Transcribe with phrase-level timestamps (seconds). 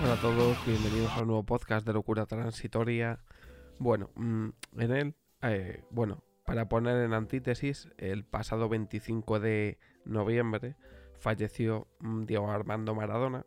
[0.00, 3.20] todos, bienvenidos a un nuevo podcast de Locura Transitoria.
[3.78, 10.76] Bueno, mm, en él, eh, bueno, para poner en antítesis, el pasado 25 de noviembre
[11.18, 13.44] falleció mm, Diego Armando Maradona.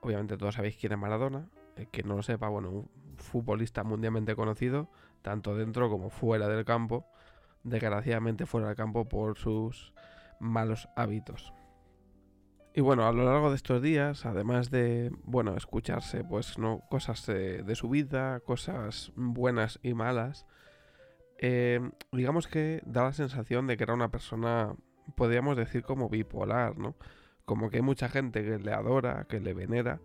[0.00, 1.50] Obviamente todos sabéis quién es Maradona.
[1.76, 4.88] El que no lo sepa, bueno, un futbolista mundialmente conocido,
[5.20, 7.06] tanto dentro como fuera del campo.
[7.64, 9.92] Desgraciadamente fuera del campo por sus
[10.40, 11.52] malos hábitos.
[12.76, 16.82] Y bueno, a lo largo de estos días, además de, bueno, escucharse, pues, ¿no?
[16.90, 20.44] Cosas eh, de su vida, cosas buenas y malas,
[21.38, 21.80] eh,
[22.12, 24.76] digamos que da la sensación de que era una persona,
[25.14, 26.96] podríamos decir, como bipolar, ¿no?
[27.46, 30.02] Como que hay mucha gente que le adora, que le venera,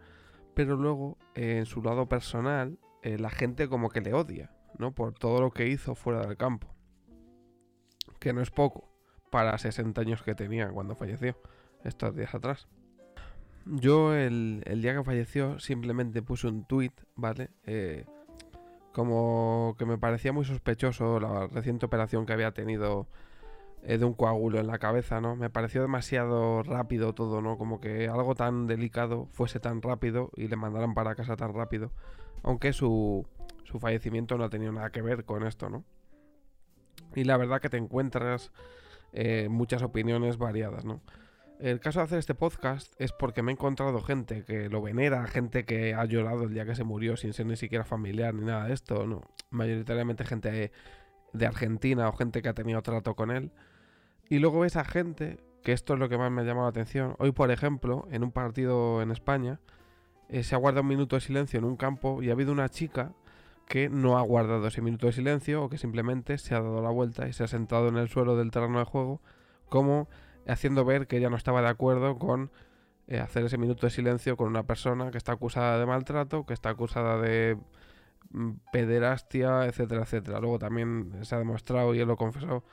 [0.53, 4.49] pero luego, eh, en su lado personal, la gente como que le odia,
[4.79, 4.93] ¿no?
[4.93, 6.73] Por todo lo que hizo fuera del campo.
[8.21, 8.87] Que no es poco
[9.29, 11.35] para 60 años que tenía cuando falleció
[11.83, 12.67] estos días atrás.
[13.65, 17.51] Yo el, día que falleció simplemente puse un tweet, ¿vale?
[17.65, 18.05] Eh,
[18.91, 23.07] como que me parecía muy sospechoso la reciente operación que había tenido
[23.83, 25.35] eh, de un coágulo en la cabeza, ¿no?
[25.35, 27.57] Me pareció demasiado rápido todo, ¿no?
[27.57, 31.91] Como que algo tan delicado fuese tan rápido y le mandaran para casa tan rápido.
[32.43, 33.27] Aunque su,
[33.63, 35.83] su fallecimiento no ha tenido nada que ver con esto, ¿no?
[37.15, 38.51] Y la verdad que te encuentras
[39.13, 41.01] eh, muchas opiniones variadas, ¿no?
[41.61, 45.27] El caso de hacer este podcast es porque me he encontrado gente que lo venera,
[45.27, 48.45] gente que ha llorado el día que se murió sin ser ni siquiera familiar ni
[48.45, 49.21] nada de esto, no.
[49.51, 50.71] Mayoritariamente gente
[51.33, 53.51] de Argentina o gente que ha tenido trato con él.
[54.27, 56.71] Y luego ves a gente, que esto es lo que más me ha llamado la
[56.71, 57.15] atención.
[57.19, 59.59] Hoy, por ejemplo, en un partido en España,
[60.29, 62.69] eh, se ha guardado un minuto de silencio en un campo y ha habido una
[62.69, 63.13] chica
[63.67, 66.89] que no ha guardado ese minuto de silencio o que simplemente se ha dado la
[66.89, 69.21] vuelta y se ha sentado en el suelo del terreno de juego
[69.69, 70.09] como
[70.51, 72.51] haciendo ver que ella no estaba de acuerdo con
[73.07, 76.53] eh, hacer ese minuto de silencio con una persona que está acusada de maltrato, que
[76.53, 77.57] está acusada de
[78.31, 80.39] mm, pederastia, etcétera, etcétera.
[80.39, 82.63] Luego también se ha demostrado, y él lo confesó,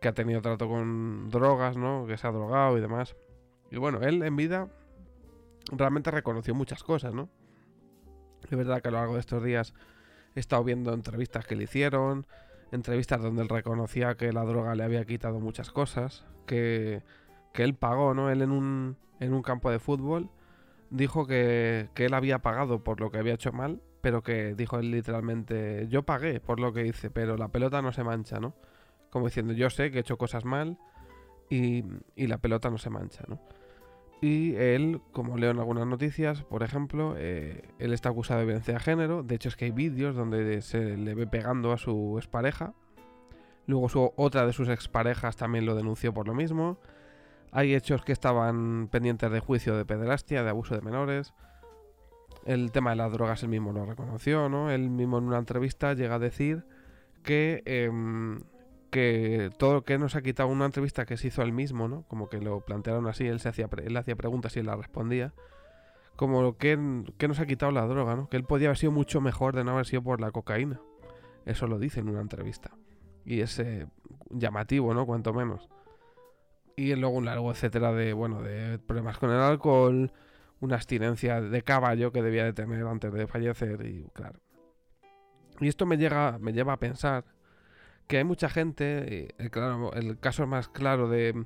[0.00, 2.06] que ha tenido trato con drogas, ¿no?
[2.06, 3.16] Que se ha drogado y demás.
[3.70, 4.68] Y bueno, él en vida
[5.72, 7.28] realmente reconoció muchas cosas, ¿no?
[8.44, 9.74] Es verdad que a lo largo de estos días
[10.34, 12.26] he estado viendo entrevistas que le hicieron,
[12.72, 17.02] entrevistas donde él reconocía que la droga le había quitado muchas cosas, que,
[17.52, 18.30] que él pagó, ¿no?
[18.30, 20.30] Él en un, en un campo de fútbol
[20.90, 24.78] dijo que, que, él había pagado por lo que había hecho mal, pero que dijo
[24.78, 28.54] él literalmente, yo pagué por lo que hice, pero la pelota no se mancha, ¿no?
[29.10, 30.78] Como diciendo, yo sé que he hecho cosas mal
[31.50, 33.40] y, y la pelota no se mancha, ¿no?
[34.20, 38.74] Y él, como leo en algunas noticias, por ejemplo, eh, él está acusado de violencia
[38.74, 39.22] de género.
[39.22, 42.74] De hecho, es que hay vídeos donde se le ve pegando a su expareja.
[43.66, 46.78] Luego otra de sus exparejas también lo denunció por lo mismo.
[47.52, 51.32] Hay hechos que estaban pendientes de juicio de pederastia, de abuso de menores.
[52.44, 54.70] El tema de las drogas él mismo lo reconoció, ¿no?
[54.70, 56.64] Él mismo en una entrevista llega a decir
[57.22, 58.40] que em,
[58.90, 62.02] que todo lo que nos ha quitado una entrevista que se hizo él mismo, ¿no?
[62.08, 65.32] Como que lo plantearon así, él se hacía él hacía preguntas y él las respondía.
[66.16, 68.28] Como que, que nos ha quitado la droga, ¿no?
[68.28, 70.80] Que él podía haber sido mucho mejor de no haber sido por la cocaína.
[71.44, 72.72] Eso lo dice en una entrevista.
[73.24, 73.86] Y es eh,
[74.30, 75.06] llamativo, ¿no?
[75.06, 75.68] Cuanto menos.
[76.76, 80.12] Y luego un largo etcétera de, bueno, de problemas con el alcohol,
[80.60, 84.40] una abstinencia de caballo que debía de tener antes de fallecer y claro.
[85.60, 87.24] Y esto me llega, me lleva a pensar
[88.08, 91.44] que hay mucha gente, el, claro, el caso más claro de,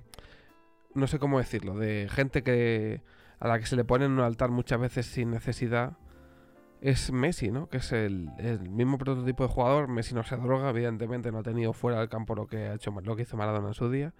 [0.94, 3.02] no sé cómo decirlo, de gente que
[3.40, 5.98] a la que se le pone en un altar muchas veces sin necesidad,
[6.80, 7.68] es Messi, ¿no?
[7.68, 8.30] Que es el,
[8.68, 9.88] mismo prototipo de jugador.
[9.88, 12.90] Messi no se droga, evidentemente no ha tenido fuera del campo lo que ha hecho
[12.90, 14.12] lo que hizo Maradona en su día.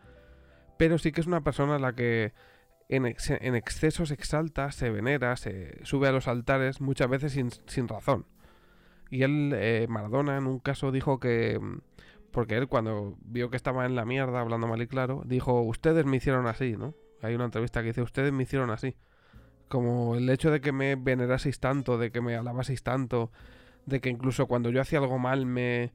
[0.77, 2.33] Pero sí que es una persona a la que
[2.89, 8.27] en, exceso se exalta, se venera, se sube a los altares, muchas veces sin, razón.
[9.11, 11.61] Y él, eh, Maradona, en un caso dijo que
[12.33, 16.05] porque él cuando vio que estaba en la mierda, hablando mal y claro, dijo, ustedes
[16.05, 16.95] me hicieron así, ¿no?
[17.21, 18.97] Hay una entrevista que dice, ustedes me hicieron así.
[19.69, 23.31] Como el hecho de que me veneraseis tanto, de que me alabaseis tanto,
[23.87, 25.93] de que incluso cuando yo hacía algo mal me,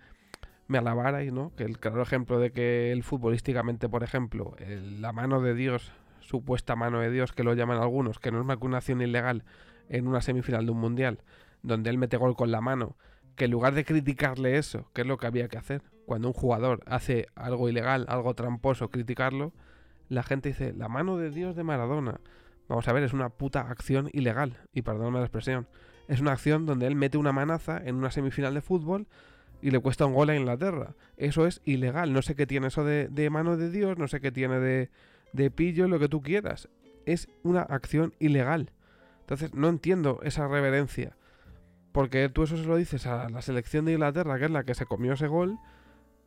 [0.68, 1.54] me alabarais, ¿no?
[1.56, 4.56] Que el claro ejemplo de que él futbolísticamente, por ejemplo,
[5.00, 5.92] la mano de Dios,
[6.22, 9.02] supuesta mano de Dios, que lo llaman algunos, que no es más que una acción
[9.02, 9.44] ilegal
[9.90, 11.24] en una semifinal de un mundial,
[11.62, 12.96] donde él mete gol con la mano,
[13.36, 16.34] que en lugar de criticarle eso, que es lo que había que hacer, cuando un
[16.34, 19.52] jugador hace algo ilegal, algo tramposo, criticarlo,
[20.08, 22.22] la gente dice, la mano de Dios de Maradona.
[22.70, 25.68] Vamos a ver, es una puta acción ilegal, y perdóname la expresión.
[26.08, 29.06] Es una acción donde él mete una manaza en una semifinal de fútbol
[29.62, 30.96] y le cuesta un gol a Inglaterra.
[31.18, 32.14] Eso es ilegal.
[32.14, 34.90] No sé qué tiene eso de, mano de Dios, no sé qué tiene de,
[35.34, 36.70] de pillo, lo que tú quieras.
[37.06, 38.72] Es una acción ilegal.
[39.20, 41.18] Entonces, no entiendo esa reverencia.
[41.92, 44.74] Porque tú eso se lo dices a la selección de Inglaterra, que es la que
[44.74, 45.60] se comió ese gol,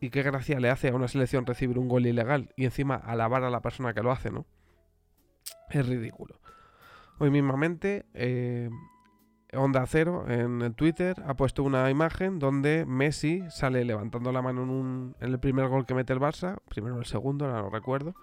[0.00, 3.44] y qué gracia le hace a una selección recibir un gol ilegal y encima alabar
[3.44, 4.46] a la persona que lo hace, ¿no?
[5.68, 6.40] Es ridículo.
[7.18, 8.70] Hoy mismamente, eh,
[9.52, 14.62] Onda Cero en el Twitter ha puesto una imagen donde Messi sale levantando la mano
[14.62, 18.14] en, el primer gol que mete el Barça, primero el segundo, no lo recuerdo,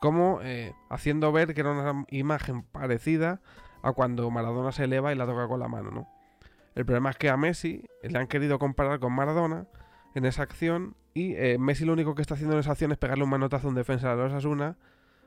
[0.00, 3.40] como eh, haciendo ver que era una imagen parecida
[3.82, 6.08] a cuando Maradona se eleva y la toca con la mano, ¿no?
[6.74, 9.66] El problema es que a Messi le han querido comparar con Maradona
[10.14, 12.98] en esa acción y eh, Messi lo único que está haciendo en esa acción es
[12.98, 14.76] pegarle un manotazo a un defensa de los Asuna,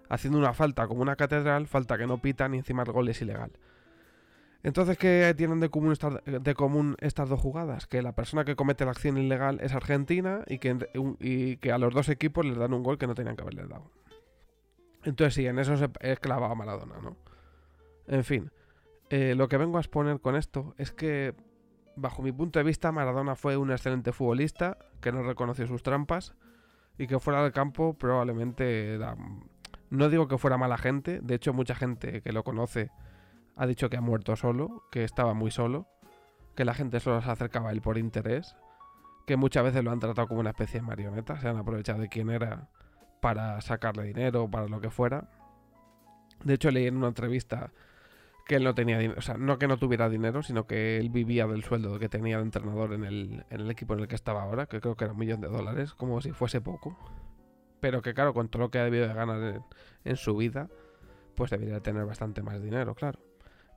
[0.10, 3.22] haciendo una falta como una catedral, falta que no pitan y encima el gol es
[3.22, 3.52] ilegal.
[4.64, 5.96] Entonces, ¿qué tienen de común,
[6.26, 7.88] de común estas dos jugadas?
[7.88, 10.78] Que la persona que comete la acción ilegal es Argentina y que,
[11.20, 13.68] y que a los dos equipos les dan un gol que no tenían que haberles
[13.68, 13.90] dado.
[15.04, 17.18] Entonces sí, en eso se es Maradona, ¿no?
[18.08, 18.52] En fin,
[19.10, 21.34] eh, lo que vengo a exponer con esto es que,
[21.96, 26.34] bajo mi punto de vista, Maradona fue un excelente futbolista que no reconoció sus trampas
[26.98, 29.16] y que fuera del campo probablemente era...
[29.90, 32.92] No digo que fuera mala gente, de hecho mucha gente que lo conoce
[33.56, 35.88] ha dicho que ha muerto solo, que estaba muy solo,
[36.56, 38.56] que la gente solo se acercaba a él por interés,
[39.28, 42.08] que muchas veces lo han tratado como una especie de marioneta, se han aprovechado de
[42.08, 42.70] quién era
[43.22, 45.30] para sacarle dinero para lo que fuera.
[46.44, 47.72] De hecho, leí en una entrevista
[48.52, 51.10] que él no tenía dinero, o sea, no que no tuviera dinero, sino que él
[51.10, 54.66] vivía del sueldo que tenía de entrenador en el, equipo en el que estaba ahora,
[54.66, 56.98] que creo que era un millón de dólares, como si fuese poco.
[57.80, 59.64] Pero que claro, con todo lo que ha debido de ganar en,
[60.04, 60.68] en su vida,
[61.34, 63.22] pues debería tener bastante más dinero, claro.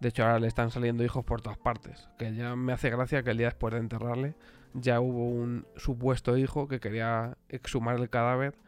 [0.00, 2.08] De hecho, ahora le están saliendo hijos por todas partes.
[2.18, 4.34] Que ya me hace gracia que el día después de enterrarle
[4.72, 8.58] ya hubo un supuesto hijo que quería exhumar el cadáver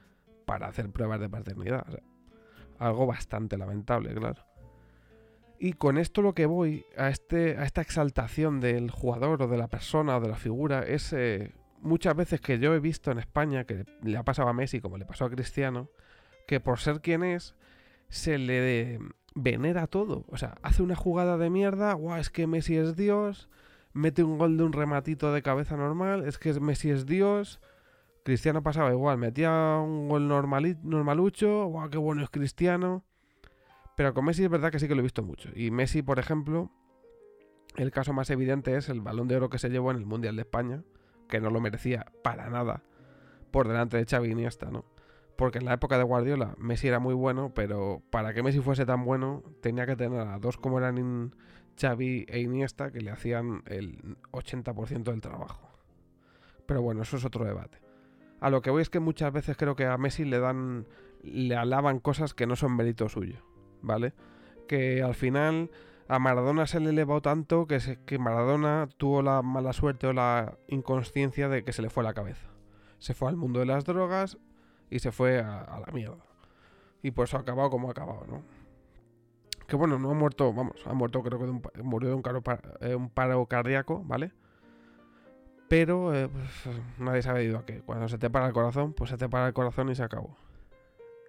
[0.45, 1.85] para hacer pruebas de paternidad.
[2.79, 4.45] algo bastante lamentable, claro.
[5.59, 9.57] Y con esto lo que voy a, este, a esta exaltación del jugador o de
[9.57, 13.19] la persona o de la figura es eh, muchas veces que yo he visto en
[13.19, 15.89] España, que le ha pasado a Messi como le pasó a Cristiano,
[16.47, 17.55] que por ser quien es,
[18.09, 18.99] se le
[19.35, 20.25] venera todo.
[20.29, 23.49] O sea, hace una jugada de mierda, guau, es que Messi es Dios,
[23.93, 27.61] mete un gol de un rematito de cabeza normal, es que Messi es Dios.
[28.25, 33.05] Cristiano pasaba igual, metía un gol normalucho, guau, qué bueno es Cristiano.
[33.97, 35.49] Pero con Messi es verdad que sí que lo he visto mucho.
[35.55, 36.71] Y Messi, por ejemplo,
[37.77, 40.37] el caso más evidente es el balón de oro que se llevó en el Mundial
[40.37, 40.85] de España,
[41.29, 42.83] que no lo merecía para nada,
[43.51, 44.85] por delante de Xavi Iniesta, ¿no?
[45.37, 48.87] Porque en la época de Guardiola Messi era muy bueno, pero para que Messi fuese
[48.87, 51.35] tan bueno tenía que tener a dos como eran
[51.79, 55.69] Xavi e Iniesta que le hacían el 80% del trabajo.
[56.67, 57.79] Pero bueno, eso es otro debate.
[58.41, 60.87] A lo que voy es que muchas veces creo que a Messi le dan
[61.23, 63.43] le alaban cosas que no son mérito suyo,
[63.83, 64.13] ¿vale?
[64.69, 65.71] Que al final
[66.09, 70.59] a Maradona se le elevó tanto que, que Maradona tuvo la mala suerte o la
[70.69, 72.49] inconsciencia de que se le fue la cabeza.
[72.99, 74.39] Se fue al mundo de las drogas,
[74.91, 76.25] y se fue a, la mierda.
[77.03, 78.43] Y pues ha acabado como ha acabado, ¿no?
[79.67, 82.23] Que bueno, no ha muerto, vamos, ha muerto creo que de un, murió de un,
[82.81, 84.33] eh, un paro cardíaco, ¿vale?
[85.69, 87.81] Pero eh, pues, nadie se ido a qué.
[87.81, 90.37] Cuando se te para el corazón, pues se te para el corazón y se acabó.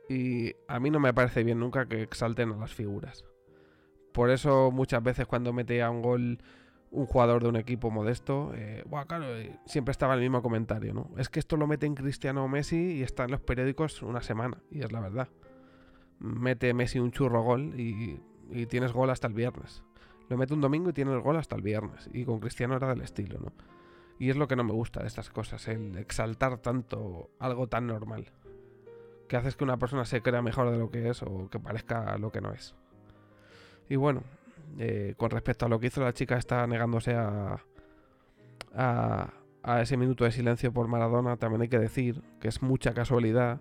[0.10, 3.26] Y a mí no me parece bien nunca que exalten a las figuras.
[4.14, 6.40] Por eso muchas veces cuando mete a un gol
[6.90, 11.10] un jugador de un equipo modesto, eh, claro, eh, siempre estaba el mismo comentario, ¿no?
[11.18, 14.58] Es que esto lo mete en Cristiano Messi y está en los periódicos una semana,
[14.72, 15.28] y es la verdad.
[16.20, 19.84] Mete Messi un churro gol y, y tienes gol hasta el viernes.
[20.30, 22.10] Lo mete un domingo y tienes gol hasta el viernes.
[22.14, 23.54] Y con Cristiano era del estilo, ¿no?
[24.20, 27.88] Y es lo que no me gusta de estas cosas, el exaltar tanto algo tan
[27.88, 28.32] normal.
[29.28, 32.18] Que haces que una persona se crea mejor de lo que es o que parezca
[32.18, 32.76] lo que no es.
[33.90, 34.24] Y bueno,
[34.78, 37.60] eh, con respecto a lo que hizo la chica, está negándose a,
[38.74, 41.38] a, ese minuto de silencio por Maradona.
[41.38, 43.60] También hay que decir que es mucha casualidad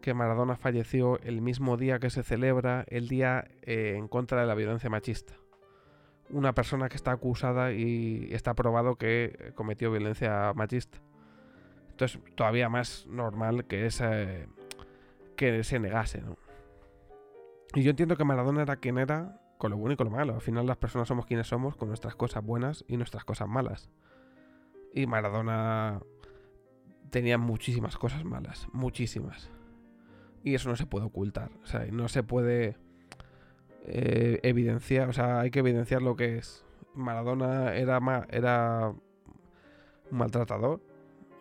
[0.00, 4.46] que Maradona falleció el mismo día que se celebra el día eh, en contra de
[4.46, 5.34] la violencia machista.
[6.30, 10.98] Una persona que está acusada y está probado que cometió violencia machista.
[11.90, 14.46] Entonces, todavía más normal que, ese,
[15.40, 16.22] que se negase,
[17.74, 20.34] Y yo entiendo que Maradona era quien era con lo bueno y con lo malo.
[20.34, 23.88] Al final las personas somos quienes somos con nuestras cosas buenas y nuestras cosas malas.
[24.92, 26.02] Y Maradona
[27.08, 29.50] tenía muchísimas cosas malas, muchísimas.
[30.44, 32.76] Y eso no se puede ocultar, o sea, no se puede
[33.86, 36.66] eh, evidenciar, o sea, hay que evidenciar lo que es.
[36.94, 40.82] Maradona era, era un maltratador,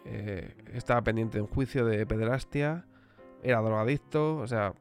[0.06, 2.86] eh, estaba pendiente de un juicio de pederastia,
[3.44, 4.74] era drogadicto, o sea,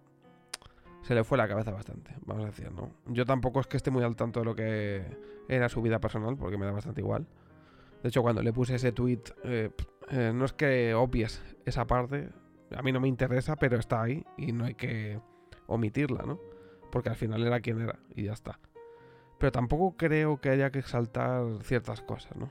[1.02, 2.90] se le fue la cabeza bastante, vamos a decir, ¿no?
[3.06, 5.04] Yo tampoco es que esté muy al tanto de lo que
[5.48, 7.26] era su vida personal, porque me da bastante igual.
[8.02, 9.70] De hecho, cuando le puse ese tweet, eh,
[10.10, 12.28] eh, no es que obvies esa parte,
[12.76, 15.20] a mí no me interesa, pero está ahí y no hay que
[15.66, 16.38] omitirla, ¿no?
[16.92, 18.58] Porque al final era quien era y ya está.
[19.38, 22.50] Pero tampoco creo que haya que exaltar ciertas cosas, ¿no?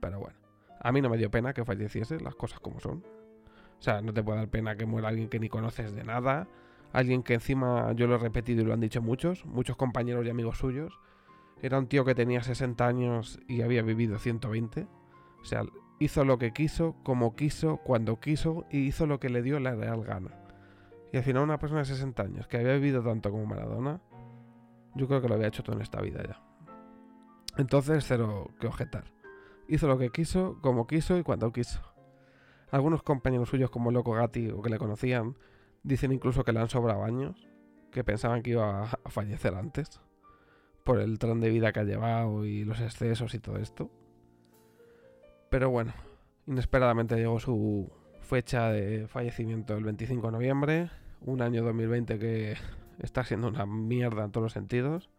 [0.00, 0.38] Pero bueno,
[0.80, 3.04] a mí no me dio pena que falleciese, las cosas como son.
[3.80, 6.46] O sea, no te puede dar pena que muera alguien que ni conoces de nada,
[6.92, 10.30] alguien que encima, yo lo he repetido y lo han dicho muchos, muchos compañeros y
[10.30, 10.98] amigos suyos,
[11.62, 14.86] era un tío que tenía 60 años y había vivido 120.
[15.40, 15.62] O sea,
[15.98, 19.74] hizo lo que quiso, como quiso, cuando quiso y hizo lo que le dio la
[19.74, 20.30] real gana.
[21.12, 24.00] Y al final una persona de 60 años que había vivido tanto como Maradona,
[24.94, 26.42] yo creo que lo había hecho todo en esta vida ya.
[27.56, 29.12] Entonces, cero que objetar.
[29.68, 31.80] Hizo lo que quiso, como quiso y cuando quiso.
[32.70, 35.36] Algunos compañeros suyos como Loco Gatti o que le conocían
[35.82, 37.48] dicen incluso que le han sobrado años,
[37.90, 40.00] que pensaban que iba a fallecer antes
[40.84, 43.90] por el tren de vida que ha llevado y los excesos y todo esto.
[45.48, 45.92] Pero bueno,
[46.46, 50.90] inesperadamente llegó su fecha de fallecimiento el 25 de noviembre,
[51.22, 52.56] un año 2020 que
[53.00, 55.10] está siendo una mierda en todos los sentidos.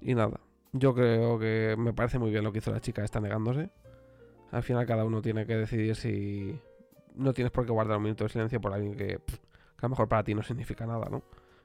[0.00, 0.40] Y nada,
[0.72, 3.70] yo creo que me parece muy bien lo que hizo la chica, está negándose.
[4.50, 6.58] Al final cada uno tiene que decidir si
[7.14, 9.16] no tienes por qué guardar un minuto de silencio por alguien que, que
[9.80, 11.22] a lo mejor para ti no significa nada, ¿no?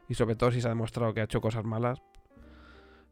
[0.09, 2.01] Y sobre todo si se ha demostrado que ha hecho cosas malas,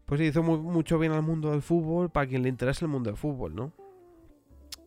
[0.06, 3.18] pues hizo mucho bien al mundo del fútbol para quien le interese el mundo del
[3.18, 3.72] fútbol, ¿no?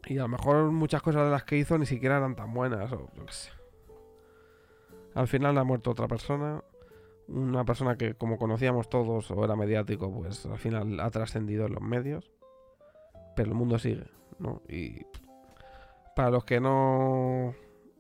[0.06, 2.92] Y a lo mejor muchas cosas de las que hizo ni siquiera eran tan buenas,
[2.92, 3.50] o yo qué sé.
[5.14, 6.62] Al final ha muerto otra persona,
[7.28, 11.72] una persona que como conocíamos todos o era mediático, pues al final ha trascendido en
[11.72, 12.30] los medios,
[13.34, 14.04] pero el mundo sigue,
[14.38, 14.62] ¿no?
[14.68, 15.06] Y
[16.16, 17.54] para los que no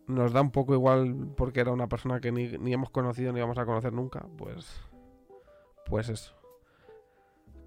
[0.06, 3.40] nos da un poco igual porque era una persona que ni, ni hemos conocido ni
[3.40, 4.84] vamos a conocer nunca, pues
[5.86, 6.34] pues eso.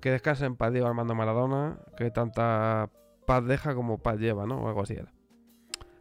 [0.01, 2.89] Que descanse en paz Diego Armando Maradona, que tanta
[3.25, 4.62] paz deja como paz lleva, ¿no?
[4.62, 5.13] O algo así era.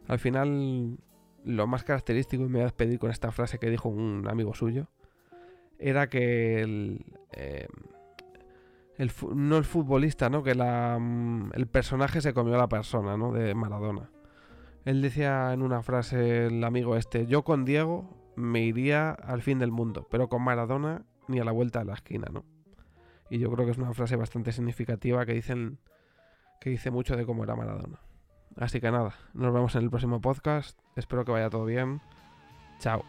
[0.07, 0.97] Al final,
[1.43, 4.53] lo más característico, y me voy a despedir con esta frase que dijo un amigo
[4.53, 4.87] suyo,
[5.79, 7.05] era que el,
[9.35, 10.43] no el futbolista, ¿no?
[10.43, 13.31] Que la, mm, el personaje se comió a la persona, ¿no?
[13.31, 14.09] De Maradona.
[14.85, 19.59] Él decía en una frase, el amigo este, yo con Diego me iría al fin
[19.59, 22.45] del mundo, pero con Maradona ni a la vuelta de la esquina, ¿no?
[23.29, 25.79] Y yo creo que es una frase bastante significativa que dicen
[26.61, 27.99] que dice mucho de cómo era Maradona.
[28.55, 30.79] Así que nada, nos vemos en el próximo podcast.
[30.95, 32.01] Espero que vaya todo bien.
[32.79, 33.03] Chao.